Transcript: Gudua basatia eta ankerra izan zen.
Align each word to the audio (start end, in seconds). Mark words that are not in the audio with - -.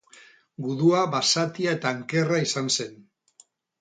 Gudua 0.67 1.03
basatia 1.15 1.75
eta 1.77 1.91
ankerra 1.99 2.41
izan 2.49 2.73
zen. 2.79 2.97